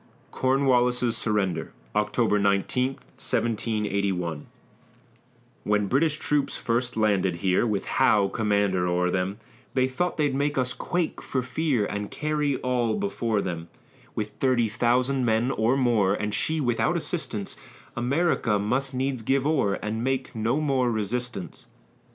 CORNWALLIS'S 0.31 1.15
SURRENDER 1.15 1.73
[October 1.95 2.39
19, 2.39 2.93
1781] 3.17 4.47
When 5.63 5.85
British 5.85 6.17
troops 6.17 6.57
first 6.57 6.97
landed 6.97 7.35
here, 7.35 7.67
With 7.67 7.85
Howe 7.85 8.27
commander 8.27 8.87
o'er 8.87 9.11
them, 9.11 9.37
They 9.75 9.87
thought 9.87 10.17
they'd 10.17 10.33
make 10.33 10.57
us 10.57 10.73
quake 10.73 11.21
for 11.21 11.43
fear, 11.43 11.85
And 11.85 12.09
carry 12.09 12.55
all 12.61 12.95
before 12.95 13.41
them; 13.41 13.67
With 14.15 14.29
thirty 14.29 14.67
thousand 14.69 15.23
men 15.23 15.51
or 15.51 15.77
more, 15.77 16.15
And 16.15 16.33
she 16.33 16.59
without 16.59 16.97
assistance, 16.97 17.55
America 17.95 18.57
must 18.57 18.95
needs 18.95 19.21
give 19.21 19.45
o'er, 19.45 19.75
And 19.75 20.03
make 20.03 20.33
no 20.35 20.59
more 20.59 20.89
resistance. 20.89 21.67